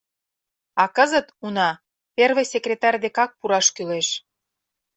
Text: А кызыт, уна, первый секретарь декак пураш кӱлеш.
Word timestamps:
А 0.81 0.83
кызыт, 0.95 1.27
уна, 1.45 1.69
первый 2.15 2.45
секретарь 2.53 2.99
декак 3.03 3.31
пураш 3.39 3.67
кӱлеш. 3.75 4.07